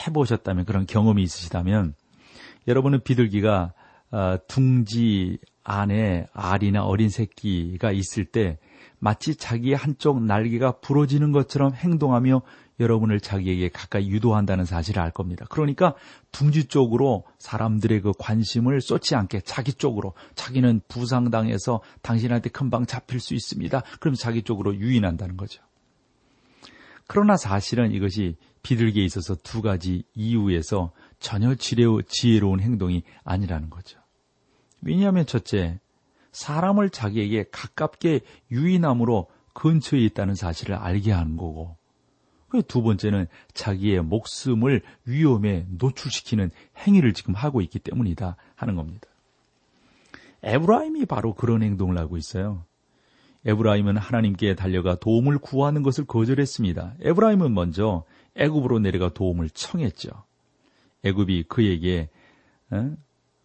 해보셨다면 0.08 0.66
그런 0.66 0.88
경험이 0.88 1.22
있으시다면 1.22 1.94
여러분은 2.68 3.02
비둘기가 3.04 3.74
어, 4.12 4.38
둥지 4.48 5.38
안에 5.64 6.28
알이나 6.34 6.84
어린 6.84 7.10
새끼가 7.10 7.92
있을 7.92 8.26
때 8.26 8.58
마치 9.00 9.36
자기의 9.36 9.76
한쪽 9.76 10.24
날개가 10.24 10.80
부러지는 10.80 11.32
것처럼 11.32 11.74
행동하며 11.74 12.42
여러분을 12.80 13.20
자기에게 13.20 13.70
가까이 13.70 14.10
유도한다는 14.10 14.66
사실을 14.66 15.02
알 15.02 15.12
겁니다. 15.12 15.46
그러니까 15.50 15.94
둥지 16.32 16.66
쪽으로 16.66 17.24
사람들의 17.38 18.02
그 18.02 18.12
관심을 18.18 18.82
쏟지 18.82 19.16
않게 19.16 19.42
자기 19.42 19.74
쪽으로 19.74 20.14
자기는 20.36 20.82
부상당해서 20.88 21.82
당신한테 22.02 22.50
금방 22.50 22.86
잡힐 22.86 23.20
수 23.20 23.34
있습니다. 23.34 23.84
그럼 24.00 24.16
자기 24.16 24.42
쪽으로 24.42 24.76
유인한다는 24.76 25.38
거죠. 25.38 25.62
그러나 27.08 27.38
사실은 27.38 27.92
이것이 27.92 28.38
비둘기에 28.64 29.04
있어서 29.04 29.36
두 29.36 29.62
가지 29.62 30.04
이유에서 30.16 30.94
전혀 31.20 31.54
지혜로운 31.56 32.60
행동이 32.60 33.04
아니라는 33.24 33.70
거죠. 33.70 34.03
왜냐하면 34.84 35.26
첫째, 35.26 35.80
사람을 36.32 36.90
자기에게 36.90 37.46
가깝게 37.52 38.22
유인함으로 38.52 39.28
근처에 39.54 40.00
있다는 40.00 40.36
사실을 40.36 40.76
알게 40.76 41.12
하는 41.12 41.38
거고, 41.38 41.78
두 42.68 42.84
번째는 42.84 43.28
자기의 43.54 44.04
목숨을 44.04 44.82
위험에 45.06 45.66
노출시키는 45.70 46.52
행위를 46.78 47.14
지금 47.14 47.34
하고 47.34 47.62
있기 47.62 47.80
때문이다 47.80 48.36
하는 48.56 48.76
겁니다. 48.76 49.08
에브라임이 50.44 51.06
바로 51.06 51.34
그런 51.34 51.64
행동을 51.64 51.98
하고 51.98 52.18
있어요. 52.18 52.66
에브라임은 53.46 53.98
하나님께 53.98 54.56
달려가 54.56 54.96
도움을 54.96 55.40
구하는 55.40 55.84
것을 55.84 56.06
거절했습니다. 56.06 56.96
에브라임은 57.02 57.54
먼저 57.54 58.04
애굽으로 58.36 58.80
내려가 58.80 59.10
도움을 59.10 59.50
청했죠. 59.50 60.10
애굽이 61.04 61.44
그에게 61.44 62.10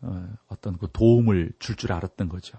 어? 0.01 0.09
어, 0.09 0.29
어떤 0.49 0.79
그 0.79 0.89
도움을 0.93 1.53
줄줄 1.59 1.93
알았던 1.93 2.29
거죠. 2.29 2.59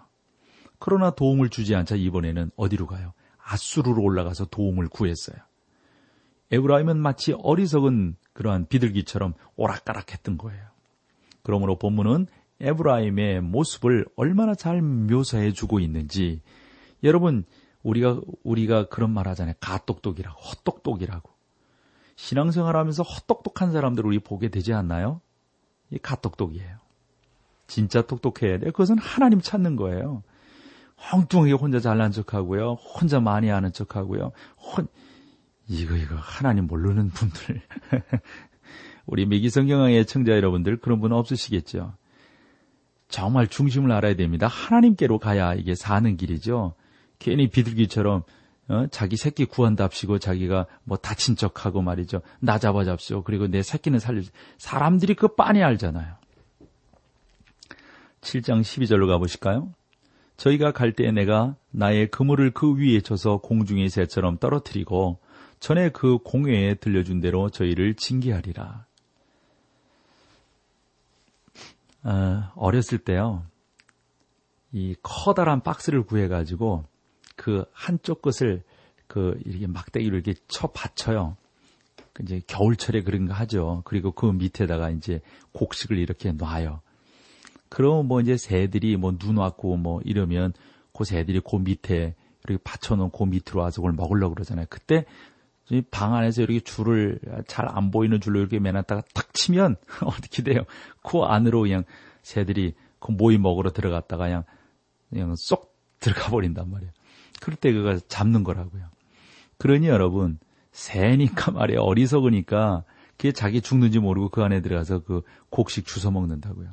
그러나 0.80 1.12
도움을 1.12 1.50
주지 1.50 1.76
않자 1.76 1.96
이번에는 1.96 2.52
어디로 2.56 2.88
가요? 2.88 3.14
아수르로 3.38 4.02
올라가서 4.02 4.46
도움을 4.46 4.88
구했어요. 4.88 5.38
에브라임은 6.52 6.98
마치 6.98 7.34
어리석은 7.34 8.16
그러한 8.34 8.68
비둘기처럼 8.68 9.34
오락가락했던 9.56 10.38
거예요. 10.38 10.64
그러므로 11.44 11.78
본문은 11.78 12.28
에브라임의 12.60 13.42
모습을 13.42 14.06
얼마나 14.16 14.56
잘 14.56 14.82
묘사해 14.82 15.52
주고 15.54 15.80
있는지 15.80 16.42
여러분 17.04 17.46
우리가 17.84 18.20
우리가 18.44 18.88
그런 18.90 19.12
말 19.12 19.28
하잖아요. 19.30 19.56
가똑똑이라고 19.60 20.40
헛똑똑이라고 20.40 21.30
신앙생활하면서 22.16 23.04
헛똑똑한 23.04 23.72
사람들 23.72 24.06
우리 24.06 24.20
보게 24.20 24.50
되지 24.50 24.74
않나요? 24.74 25.22
이 25.90 25.98
가똑똑이에요. 25.98 26.78
진짜 27.70 28.02
똑똑해야 28.02 28.58
돼. 28.58 28.66
그것은 28.66 28.98
하나님 28.98 29.40
찾는 29.40 29.78
거예요. 29.78 30.24
엉뚱하게 31.14 31.54
혼자 31.54 31.80
잘난 31.80 32.12
척하고요. 32.12 32.74
혼자 32.74 33.22
많이 33.22 33.50
아는 33.52 33.72
척하고요. 33.72 34.32
혼, 34.58 34.88
이거 35.68 35.96
이거 35.96 36.16
하나님 36.18 36.68
모르는 36.68 37.10
분들 37.10 37.62
우리 39.06 39.26
미기성경왕의 39.26 40.06
청자 40.08 40.34
여러분들 40.34 40.78
그런 40.78 41.00
분 41.00 41.14
없으시겠죠. 41.14 41.94
정말 43.08 43.48
중심을 43.48 43.92
알아야 43.92 44.16
됩니다. 44.16 44.48
하나님께로 44.48 45.20
가야 45.20 45.54
이게 45.54 45.74
사는 45.74 46.18
길이죠. 46.18 46.74
괜히 47.18 47.50
비둘기처럼 47.50 48.24
어? 48.68 48.86
자기 48.92 49.16
새끼 49.16 49.46
구한답시고 49.46 50.20
자기가 50.20 50.68
뭐 50.84 50.98
다친 50.98 51.36
척하고 51.36 51.82
말이죠. 51.82 52.22
나 52.40 52.60
잡아잡시오. 52.60 53.24
그리고 53.24 53.48
내 53.48 53.64
새끼는 53.64 54.00
살려. 54.00 54.22
사람들이 54.58 55.16
그 55.16 55.36
빤히 55.36 55.64
알잖아요. 55.64 56.19
7장 58.22 58.62
12절로 58.62 59.08
가보실까요? 59.08 59.74
저희가 60.38 60.72
갈때 60.72 61.12
내가 61.12 61.56
나의 61.72 62.10
그물을 62.10 62.52
그 62.52 62.76
위에 62.76 63.02
쳐서 63.02 63.38
공중의 63.38 63.90
새처럼 63.90 64.38
떨어뜨리고 64.38 65.20
전에 65.60 65.90
그 65.90 66.18
공회에 66.20 66.76
들려준 66.76 67.20
대로 67.20 67.50
저희를 67.50 67.96
징계하리라. 67.96 68.86
어, 72.04 72.52
어렸을 72.56 72.98
때요, 73.00 73.46
이 74.72 74.96
커다란 75.04 75.62
박스를 75.62 76.04
구해가지고 76.04 76.86
그 77.36 77.66
한쪽 77.74 78.22
것을 78.22 78.64
그 79.08 79.40
이렇게 79.46 79.68
막대기로 79.68 80.16
이렇게 80.16 80.36
쳐 80.48 80.68
받쳐요. 80.68 81.36
그 82.14 82.24
이제 82.24 82.42
겨울철에 82.48 83.02
그런 83.02 83.28
거 83.28 83.34
하죠. 83.34 83.82
그리고 83.86 84.12
그 84.12 84.28
밑에다가 84.28 84.92
이제 84.92 85.22
곡식을 85.52 85.98
이렇게 85.98 86.32
놔요. 86.32 86.82
그럼 87.70 88.08
뭐 88.08 88.20
이제 88.22 88.38
새들이 88.38 88.98
뭐 88.98 89.12
눈 89.18 89.38
왔고 89.38 89.78
뭐 89.78 90.02
이러면 90.04 90.54
그 90.94 91.04
새들이 91.06 91.42
그 91.42 91.58
밑에 91.58 92.16
이렇게 92.46 92.62
받쳐놓은 92.64 93.12
그 93.12 93.24
밑으로 93.24 93.62
와서 93.62 93.82
그걸 93.82 93.94
먹으려고 93.94 94.34
그러잖아요. 94.36 94.66
그때 94.70 95.06
방 95.92 96.16
안에서 96.16 96.42
이렇게 96.42 96.60
줄을 96.62 97.20
잘 97.48 97.68
안 97.70 97.92
보이는 97.92 98.20
줄로 98.20 98.40
이렇게 98.40 98.60
매놨다가 98.60 99.04
탁 99.14 99.34
치면 99.34 99.76
어떻게 100.06 100.42
돼요? 100.44 100.64
그 101.04 101.20
안으로 101.20 101.62
그냥 101.62 101.84
새들이 102.24 102.74
그 103.00 103.12
모이 103.12 103.38
먹으러 103.38 103.72
들어갔다가 103.72 104.26
그냥 104.26 104.44
그냥 105.10 105.36
쏙 105.38 105.76
들어가 106.00 106.30
버린단 106.30 106.70
말이에요. 106.72 106.92
그럴 107.42 107.56
때 107.56 107.72
그거 107.72 107.98
잡는 108.08 108.44
거라고요. 108.44 108.84
그러니 109.58 109.88
여러분 109.88 110.40
새니까 110.72 111.52
말이에요. 111.52 111.82
어리석으니까 111.82 112.84
그게 113.18 113.32
자기 113.32 113.62
죽는지 113.62 114.00
모르고 114.00 114.30
그 114.30 114.42
안에 114.44 114.62
들어가서 114.62 115.00
그 115.04 115.22
곡식 115.50 115.86
주워 115.86 116.12
먹는다고요. 116.12 116.70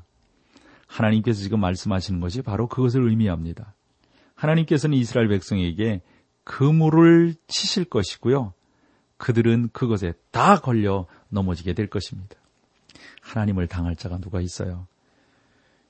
하나님께서 0.97 1.41
지금 1.41 1.61
말씀하시는 1.61 2.21
것이 2.21 2.43
바로 2.43 2.69
그것을 2.69 3.09
의미합니다. 3.09 3.75
하나님께서는 4.35 4.97
이스라엘 4.97 5.29
백성에게 5.29 6.03
그물을 6.45 7.35
치실 7.49 7.85
것이고요. 7.85 8.55
그들은 9.19 9.71
그것에 9.73 10.15
다 10.31 10.59
걸려 10.59 11.07
넘어지게 11.29 11.75
될 11.75 11.89
것입니다. 11.89 12.37
하나님을 13.23 13.67
당할 13.67 13.97
자가 13.97 14.19
누가 14.19 14.41
있어요? 14.41 14.87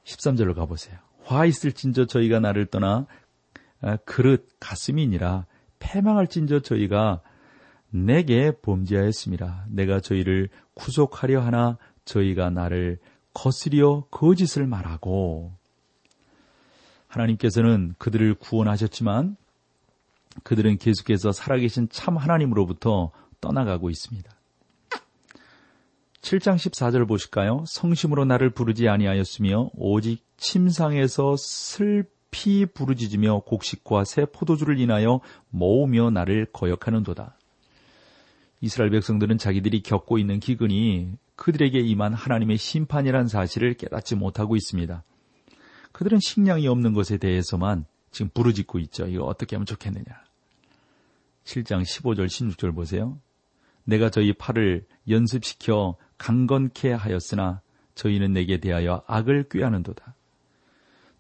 13절로 0.05 0.55
가보세요. 0.55 0.99
화 1.25 1.45
있을진저 1.45 2.07
저희가 2.07 2.41
나를 2.41 2.67
떠나 2.67 3.07
아, 3.83 3.97
그릇 4.05 4.49
가슴이니라 4.59 5.47
패망할진저 5.79 6.61
저희가 6.61 7.21
내게 7.91 8.53
범죄하였습니다. 8.63 9.67
내가 9.69 10.01
저희를 10.01 10.49
구속하려 10.75 11.41
하나 11.41 11.79
저희가 12.05 12.51
나를 12.51 12.99
거스려 13.37 14.07
거짓을 14.11 14.67
말하고 14.67 15.53
하나님께서는 17.07 17.95
그들을 17.99 18.35
구원하셨지만 18.37 19.37
그들은 20.43 20.79
계속해서 20.79 21.33
살아계신 21.33 21.89
참 21.91 22.17
하나님으로부터 22.17 23.13
떠나가고 23.43 23.91
있습니다. 23.91 24.31
7장 26.23 26.57
14절 26.57 27.07
보실까요? 27.07 27.65
성심으로 27.69 28.25
나를 28.25 28.51
부르지 28.51 28.89
아니하였으며 28.89 29.71
오직 29.75 30.25
침상에서 30.39 31.37
슬피 31.37 32.65
부르짖으며 32.65 33.41
곡식과 33.41 34.05
새 34.05 34.25
포도주를 34.25 34.81
인하여 34.81 35.21
모으며 35.51 36.09
나를 36.09 36.47
거역하는도다. 36.55 37.37
이스라엘 38.63 38.91
백성들은 38.91 39.37
자기들이 39.37 39.83
겪고 39.83 40.17
있는 40.17 40.41
기근이 40.41 41.19
그들에게 41.37 41.79
임한 41.79 42.15
하나님의 42.15 42.57
심판이란 42.57 43.29
사실을 43.29 43.75
깨닫지 43.75 44.17
못하고 44.17 44.57
있습니다. 44.57 45.03
그들은 45.93 46.19
식량이 46.21 46.67
없는 46.69 46.93
것에 46.93 47.19
대해서만 47.19 47.87
지금 48.11 48.31
부르짖고 48.35 48.79
있죠. 48.81 49.07
이거 49.07 49.25
어떻게 49.25 49.57
하면 49.57 49.67
좋겠느냐. 49.67 50.05
7장 51.45 51.83
15절 51.83 52.27
16절 52.27 52.75
보세요. 52.75 53.19
내가 53.85 54.11
저희 54.11 54.33
팔을 54.33 54.85
연습시켜 55.09 55.97
강건케 56.19 56.93
하였으나 56.93 57.61
저희는 57.95 58.33
내게 58.33 58.59
대하여 58.59 59.03
악을 59.07 59.49
꾀하는도다. 59.49 60.15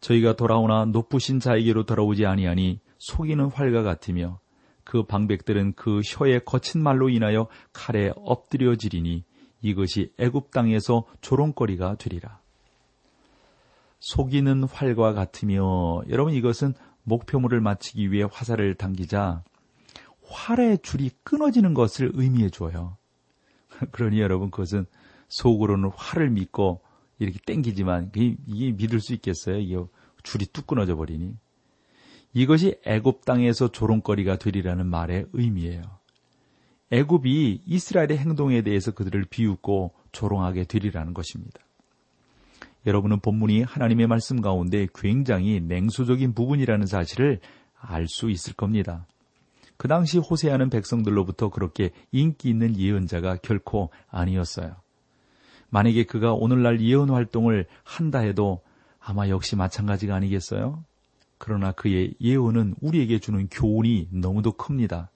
저희가 0.01 0.37
돌아오나 0.37 0.85
높으신 0.87 1.41
자에게로 1.41 1.85
돌아오지 1.85 2.27
아니하니 2.27 2.81
속이는 2.99 3.47
활과 3.47 3.83
같으며 3.83 4.41
그 4.85 5.05
방백들은 5.05 5.75
그 5.75 6.01
혀의 6.05 6.45
거친 6.45 6.83
말로 6.83 7.09
인하여 7.09 7.49
칼에 7.73 8.13
엎드려지리니 8.17 9.25
이것이 9.63 10.13
애굽 10.19 10.51
땅에서 10.51 11.05
조롱거리가 11.21 11.97
되리라. 11.97 12.41
속이는 14.01 14.65
활과 14.65 15.13
같으며 15.13 16.03
여러분 16.09 16.35
이것은 16.35 16.75
목표물을 17.05 17.61
마치기 17.61 18.13
위해 18.13 18.27
화살을 18.31 18.75
당기자 18.75 19.43
활의 20.29 20.79
줄이 20.83 21.11
끊어지는 21.23 21.75
것을 21.75 22.13
의미해 22.15 22.51
줘요. 22.51 22.97
그러니 23.93 24.21
여러분 24.21 24.51
그것은 24.51 24.87
속으로는 25.29 25.91
활을 25.95 26.31
믿고 26.31 26.81
이렇게 27.19 27.39
땡기지만 27.47 28.13
이게 28.15 28.73
믿을 28.73 29.01
수 29.01 29.15
있겠어요? 29.15 29.59
이게 29.59 29.79
줄이 30.23 30.47
뚝 30.47 30.67
끊어져 30.67 30.97
버리니. 30.97 31.35
이것이 32.35 32.79
애굽 32.85 33.25
땅에서 33.25 33.69
조롱거리가 33.69 34.37
되리라는 34.37 34.87
말의 34.87 35.27
의미예요. 35.33 35.83
애굽이 36.91 37.63
이스라엘의 37.67 38.19
행동에 38.19 38.63
대해서 38.63 38.93
그들을 38.93 39.25
비웃고 39.29 39.93
조롱하게 40.13 40.65
되리라는 40.65 41.15
것입니다. 41.15 41.61
여러분은 42.87 43.19
본문이 43.21 43.63
하나님의 43.63 44.07
말씀 44.07 44.41
가운데 44.41 44.87
굉장히 44.95 45.61
냉소적인 45.61 46.35
부분이라는 46.35 46.87
사실을 46.87 47.41
알 47.81 48.07
수 48.09 48.31
있을 48.31 48.55
겁니다. 48.55 49.07
그 49.77 49.89
당시 49.89 50.19
호세하는 50.19 50.71
백성들로부터 50.71 51.51
그렇게 51.51 51.91
인기 52.13 52.49
있는 52.49 52.77
예언자가 52.79 53.37
결코 53.37 53.91
아니었어요. 54.09 54.77
만약에 55.69 56.05
그가 56.05 56.33
오늘날 56.33 56.81
예언 56.81 57.11
활동을 57.11 57.67
한다 57.83 58.21
해도 58.21 58.63
아마 59.01 59.29
역시 59.29 59.57
마찬가지가 59.57 60.15
아니겠어요? 60.15 60.83
그러나 61.39 61.73
그의 61.73 62.15
예언은 62.21 62.77
우리에게 62.81 63.19
주는 63.19 63.49
교훈이 63.49 64.09
너무도 64.11 64.53
큽니다. 64.53 65.11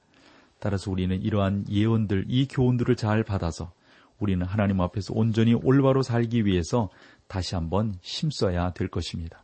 따라서 0.61 0.91
우리는 0.91 1.21
이러한 1.21 1.65
예언들, 1.69 2.27
이 2.29 2.47
교훈들을 2.47 2.95
잘 2.97 3.25
받아서 3.25 3.73
우리는 4.19 4.45
하나님 4.47 4.81
앞에서 4.81 5.15
온전히 5.17 5.55
올바로 5.55 6.03
살기 6.03 6.45
위해서 6.45 6.91
다시 7.27 7.55
한번 7.55 7.95
힘써야 8.03 8.73
될 8.73 8.89
것입니다. 8.89 9.43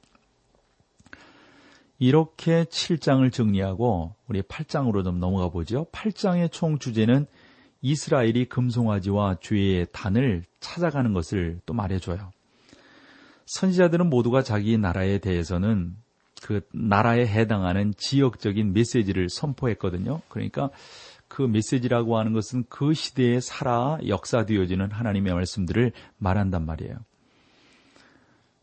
이렇게 1.98 2.64
7장을 2.64 3.32
정리하고 3.32 4.14
우리 4.28 4.42
8장으로 4.42 5.02
좀 5.02 5.18
넘어가 5.18 5.48
보죠. 5.48 5.86
8장의 5.92 6.52
총 6.52 6.78
주제는 6.78 7.26
이스라엘이 7.80 8.46
금송아지와 8.46 9.36
죄의 9.40 9.86
단을 9.92 10.42
찾아가는 10.60 11.12
것을 11.12 11.60
또 11.64 11.72
말해줘요. 11.72 12.32
선지자들은 13.46 14.10
모두가 14.10 14.42
자기 14.42 14.76
나라에 14.76 15.18
대해서는 15.18 15.96
그 16.46 16.60
나라에 16.72 17.26
해당하는 17.26 17.92
지역적인 17.96 18.72
메시지를 18.72 19.28
선포했거든요. 19.28 20.20
그러니까 20.28 20.70
그 21.26 21.42
메시지라고 21.42 22.18
하는 22.18 22.32
것은 22.34 22.62
그 22.68 22.94
시대에 22.94 23.40
살아 23.40 23.98
역사되어지는 24.06 24.92
하나님의 24.92 25.34
말씀들을 25.34 25.90
말한단 26.18 26.64
말이에요. 26.64 26.98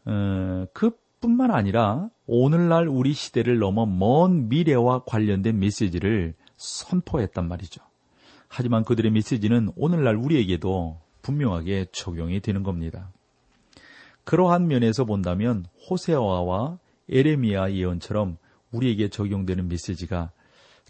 어, 0.05 0.65
그뿐만 0.71 1.51
아니라 1.51 2.07
오늘날 2.25 2.87
우리 2.87 3.11
시대를 3.11 3.59
넘어 3.59 3.85
먼 3.85 4.47
미래와 4.47 5.03
관련된 5.03 5.59
메시지를 5.59 6.35
선포했단 6.55 7.49
말이죠. 7.49 7.81
하지만 8.47 8.85
그들의 8.85 9.11
메시지는 9.11 9.73
오늘날 9.75 10.15
우리에게도 10.15 11.01
분명하게 11.21 11.87
적용이 11.91 12.39
되는 12.39 12.63
겁니다. 12.63 13.11
그러한 14.23 14.67
면에서 14.67 15.03
본다면 15.03 15.65
호세아와 15.89 16.79
에레미야 17.09 17.73
예언처럼 17.73 18.37
우리에게 18.71 19.09
적용되는 19.09 19.67
메시지가 19.67 20.31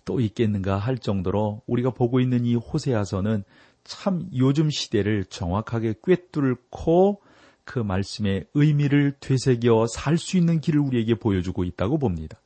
또 0.06 0.19
있겠는가 0.19 0.78
할 0.78 0.97
정도로 0.97 1.62
우리가 1.67 1.91
보고 1.91 2.19
있는 2.19 2.45
이 2.45 2.56
호세아서는 2.56 3.43
참 3.84 4.30
요즘 4.36 4.69
시대를 4.69 5.26
정확하게 5.26 5.95
꿰뚫고 6.04 7.21
그 7.65 7.80
말씀의 7.80 8.45
의미를 8.54 9.15
되새겨 9.19 9.88
살 9.88 10.17
수 10.17 10.38
있는 10.38 10.60
길을 10.60 10.80
우리에게 10.80 11.15
보여주고 11.15 11.63
있다고 11.63 11.97
봅니다. 11.97 12.39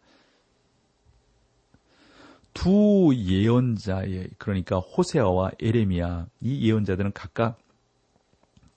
두 2.54 3.14
예언자의 3.16 4.30
그러니까 4.38 4.80
호세아와 4.80 5.52
에레미야 5.60 6.28
이 6.42 6.68
예언자들은 6.68 7.12
각각 7.14 7.60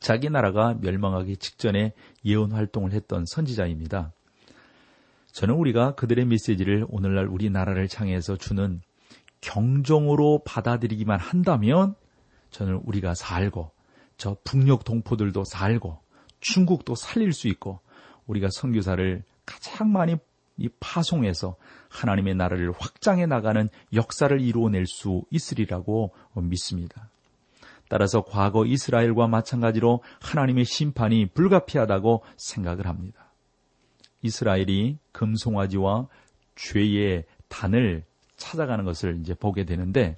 자기 0.00 0.28
나라가 0.28 0.74
멸망하기 0.80 1.36
직전에 1.36 1.92
예언 2.24 2.52
활동을 2.52 2.92
했던 2.92 3.24
선지자입니다. 3.26 4.12
저는 5.32 5.54
우리가 5.54 5.94
그들의 5.94 6.24
메시지를 6.26 6.86
오늘날 6.88 7.26
우리나라를 7.26 7.88
향해서 7.94 8.36
주는 8.36 8.80
경종으로 9.40 10.42
받아들이기만 10.44 11.18
한다면 11.18 11.94
저는 12.50 12.80
우리가 12.84 13.14
살고 13.14 13.70
저 14.16 14.36
북녘 14.44 14.84
동포들도 14.84 15.44
살고 15.44 15.98
중국도 16.40 16.94
살릴 16.94 17.32
수 17.32 17.48
있고 17.48 17.80
우리가 18.26 18.48
선교사를 18.50 19.22
가장 19.46 19.92
많이 19.92 20.16
파송해서 20.78 21.56
하나님의 21.88 22.34
나라를 22.34 22.72
확장해 22.78 23.26
나가는 23.26 23.68
역사를 23.94 24.38
이루어낼 24.40 24.86
수 24.86 25.22
있으리라고 25.30 26.12
믿습니다. 26.34 27.08
따라서 27.88 28.22
과거 28.22 28.66
이스라엘과 28.66 29.26
마찬가지로 29.26 30.02
하나님의 30.20 30.64
심판이 30.64 31.26
불가피하다고 31.26 32.22
생각을 32.36 32.86
합니다. 32.86 33.19
이스라엘이 34.22 34.98
금송아지와 35.12 36.06
죄의 36.56 37.24
단을 37.48 38.04
찾아가는 38.36 38.84
것을 38.84 39.18
이제 39.20 39.34
보게 39.34 39.64
되는데 39.64 40.16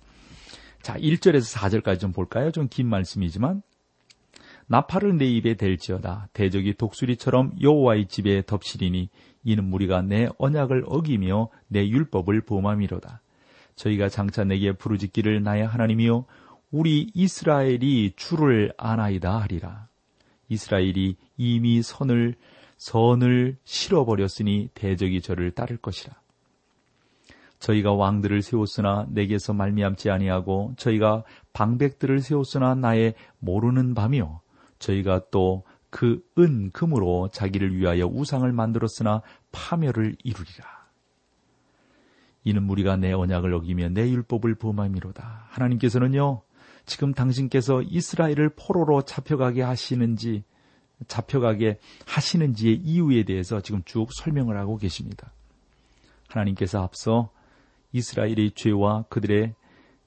자, 0.83 0.97
1절에서 0.97 1.57
4절까지 1.57 2.01
좀 2.01 2.13
볼까요? 2.13 2.51
좀 2.51 2.69
긴 2.69 2.89
말씀이지만 2.89 3.63
나팔을 4.67 5.19
내 5.19 5.27
입에 5.27 5.55
댈지어다 5.55 6.29
대적이 6.33 6.75
독수리처럼 6.75 7.57
여호와의 7.61 8.07
집에 8.07 8.43
덮치리니 8.47 9.11
이는 9.45 9.65
무리가 9.65 10.03
내 10.03 10.29
언약을 10.39 10.85
어기며 10.87 11.49
내 11.69 11.87
율법을 11.87 12.43
범함이로다. 12.43 13.21
저희가 13.75 14.09
장차 14.09 14.45
내게 14.45 14.73
부르짖기를 14.73 15.43
나의 15.43 15.67
하나님이요 15.67 16.27
우리 16.71 17.11
이스라엘이 17.15 18.13
주를 18.17 18.73
아나이다 18.79 19.41
하리라. 19.41 19.89
이스라엘이 20.49 21.17
이미 21.37 21.83
선을 21.83 22.35
선을 22.83 23.59
실어버렸으니 23.65 24.71
대적이 24.75 25.21
저를 25.21 25.53
따를 25.53 25.77
것이라. 25.77 26.15
저희가 27.59 27.93
왕들을 27.93 28.43
세웠으나 28.43 29.07
내게서 29.11 29.53
말미암지 29.53 30.11
아니하고 30.11 30.75
저희가 30.77 31.23
방백들을 31.53 32.21
세웠으나 32.21 32.75
나의 32.75 33.15
모르는 33.39 33.95
밤이요 33.95 34.41
저희가 34.79 35.31
또 35.31 35.63
그 35.93 36.23
은 36.39 36.71
금으로 36.71 37.29
자기를 37.31 37.77
위하여 37.77 38.07
우상을 38.07 38.51
만들었으나 38.51 39.21
파멸을 39.53 40.17
이루리라. 40.25 40.89
이는 42.45 42.63
무리가 42.63 42.97
내 42.97 43.13
언약을 43.13 43.53
어기며 43.53 43.91
내 43.91 44.11
율법을 44.11 44.55
범함이로다. 44.55 45.49
하나님께서는요, 45.51 46.43
지금 46.87 47.13
당신께서 47.13 47.83
이스라엘을 47.83 48.55
포로로 48.57 49.03
잡혀가게 49.03 49.61
하시는지, 49.61 50.45
잡혀가게 51.09 51.79
하시는지의 52.07 52.77
이유에 52.77 53.25
대해서 53.25 53.61
지금 53.61 53.83
쭉 53.85 54.09
설명을 54.13 54.57
하고 54.57 54.77
계십니다. 54.77 55.33
하나님께서 56.29 56.83
앞서 56.83 57.31
이스라엘의 57.93 58.53
죄와 58.55 59.05
그들의 59.09 59.55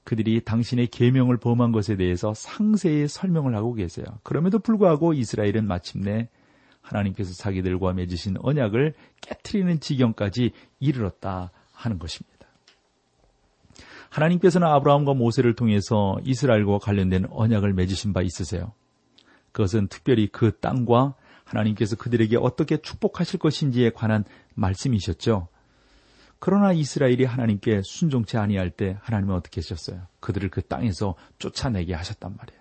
그들이 0.04 0.40
당신의 0.44 0.86
계명을 0.86 1.36
범한 1.38 1.72
것에 1.72 1.96
대해서 1.96 2.32
상세히 2.32 3.08
설명을 3.08 3.56
하고 3.56 3.74
계세요. 3.74 4.06
그럼에도 4.22 4.60
불구하고 4.60 5.14
이스라엘은 5.14 5.66
마침내 5.66 6.28
하나님께서 6.80 7.34
자기들과 7.34 7.92
맺으신 7.92 8.36
언약을 8.40 8.94
깨뜨리는 9.20 9.80
지경까지 9.80 10.52
이르렀다 10.78 11.50
하는 11.72 11.98
것입니다. 11.98 12.36
하나님께서는 14.10 14.68
아브라함과 14.68 15.14
모세를 15.14 15.54
통해서 15.54 16.16
이스라엘과 16.24 16.78
관련된 16.78 17.26
언약을 17.30 17.72
맺으신 17.74 18.12
바 18.12 18.22
있으세요. 18.22 18.72
그것은 19.56 19.86
특별히 19.88 20.26
그 20.26 20.58
땅과 20.58 21.14
하나님께서 21.44 21.96
그들에게 21.96 22.36
어떻게 22.36 22.76
축복하실 22.76 23.38
것인지에 23.38 23.88
관한 23.88 24.22
말씀이셨죠. 24.54 25.48
그러나 26.38 26.72
이스라엘이 26.72 27.24
하나님께 27.24 27.80
순종치 27.82 28.36
아니할 28.36 28.68
때 28.68 28.98
하나님은 29.00 29.34
어떻게 29.34 29.62
하셨어요? 29.62 30.08
그들을 30.20 30.50
그 30.50 30.60
땅에서 30.60 31.14
쫓아내게 31.38 31.94
하셨단 31.94 32.36
말이에요. 32.36 32.60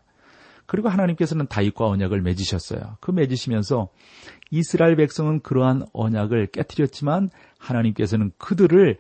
그리고 0.68 0.88
하나님께서는 0.88 1.48
다윗과 1.48 1.86
언약을 1.86 2.22
맺으셨어요. 2.22 2.96
그 3.02 3.12
맺으시면서 3.12 3.90
이스라엘 4.52 4.96
백성은 4.96 5.42
그러한 5.42 5.88
언약을 5.92 6.48
깨뜨렸지만 6.48 7.30
하나님께서는 7.58 8.32
그들을 8.38 8.98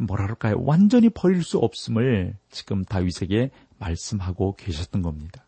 뭐라 0.00 0.24
그럴까요? 0.24 0.62
완전히 0.62 1.10
버릴 1.10 1.42
수 1.42 1.58
없음을 1.58 2.38
지금 2.50 2.86
다윗에게 2.86 3.50
말씀하고 3.78 4.56
계셨던 4.56 5.02
겁니다. 5.02 5.44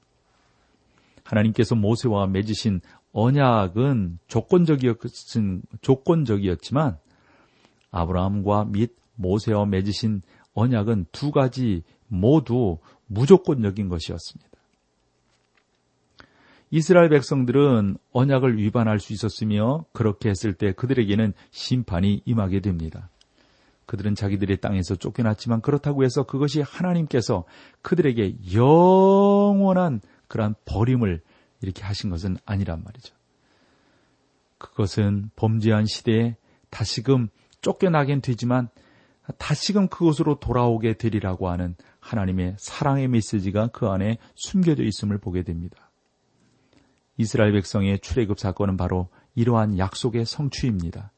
하나님께서 1.27 1.75
모세와 1.75 2.29
맺으신 2.29 2.81
언약은 3.13 4.19
조건적이었, 4.29 4.99
조건적이었지만 5.81 6.99
아브라함과 7.91 8.67
및 8.67 8.95
모세와 9.17 9.67
맺으신 9.67 10.23
언약은 10.55 11.07
두 11.13 11.31
가지 11.31 11.83
모두 12.09 12.79
무조건적인 13.07 13.89
것이었습니다. 13.89 14.51
이스라엘 16.71 17.09
백성들은 17.09 17.97
언약을 18.13 18.59
위반할 18.59 18.99
수 18.99 19.13
있었으며 19.13 19.85
그렇게 19.93 20.29
했을 20.29 20.53
때 20.53 20.73
그들에게는 20.73 21.33
심판이 21.51 22.23
임하게 22.25 22.61
됩니다. 22.61 23.09
그들은 23.87 24.17
자기들의 24.17 24.57
땅에서 24.59 24.97
쫓겨났지만 24.97 25.61
그렇다고 25.61 26.03
해서 26.03 26.25
그것이 26.25 26.61
하나님께서 26.61 27.45
그들에게 27.83 28.37
영원한 28.53 30.01
그러한 30.29 30.55
버림을 30.65 31.23
이렇게 31.63 31.83
하신 31.83 32.11
것은 32.11 32.37
아니란 32.45 32.83
말이죠. 32.83 33.15
그것은 34.59 35.31
범죄한 35.37 35.87
시대에 35.87 36.37
다시금 36.71 37.29
쫓겨나긴 37.61 38.21
되지만 38.21 38.69
다시금 39.39 39.89
그곳으로 39.89 40.39
돌아오게 40.39 40.95
되리라고 40.95 41.49
하는 41.49 41.75
하나님의 42.01 42.57
사랑의 42.59 43.09
메시지가 43.09 43.69
그 43.69 43.89
안에 43.89 44.19
숨겨져 44.35 44.85
있음을 44.85 45.19
보게 45.19 45.43
됩니다. 45.43 45.91
이스라엘 47.17 47.53
백성의 47.53 48.01
출애굽 48.01 48.39
사건은 48.39 48.77
바로 48.77 49.09
이러한 49.35 49.79
약속의 49.79 50.27
성취입니다. 50.27 51.13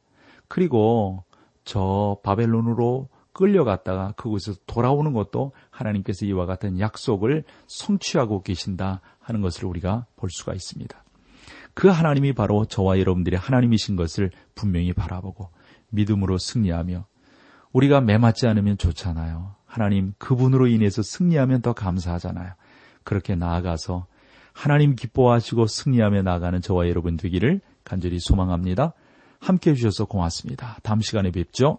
그리고 0.49 1.25
저 1.65 2.19
바벨론으로 2.23 3.09
끌려갔다가 3.39 4.15
그곳에서 4.17 4.59
돌아오는 4.67 5.13
것도 5.13 5.53
하나님께서 5.71 6.27
이와 6.27 6.45
같은 6.45 6.81
약속을 6.81 7.45
성취하고 7.69 8.43
계신다 8.43 9.01
하는 9.21 9.43
것을 9.43 9.67
우리가 9.67 10.07
볼 10.17 10.29
수가 10.29 10.55
있습니다. 10.55 11.05
그 11.73 11.87
하나님이 11.87 12.33
바로 12.33 12.65
저와 12.65 12.99
여러분들의 12.99 13.39
하나님이신 13.39 13.95
것을 13.95 14.33
분명히 14.57 14.93
바라보고 14.93 15.51
믿음으로 15.91 16.37
승리하며 16.37 17.07
우리가 17.73 18.01
매맞지 18.01 18.49
않으면 18.49 18.77
좋잖아요. 18.77 19.55
하나님 19.67 20.15
그분으로 20.19 20.67
인해서 20.67 21.03
승리하면 21.03 21.63
더 21.63 21.75
감사하잖아요. 21.75 22.55
그렇게 23.05 23.37
나아가서 23.37 24.07
하나님 24.53 24.97
기뻐하시고 24.97 25.69
승리하며 25.69 26.23
나아가는 26.23 26.61
저와 26.61 26.89
여러분 26.89 27.17
되기를 27.17 27.61
간절히 27.85 28.19
소망합니다. 28.19 28.95
함께 29.39 29.71
해주셔서 29.71 30.07
고맙습니다. 30.07 30.79
다음 30.83 31.01
시간에 31.01 31.31
뵙죠. 31.31 31.79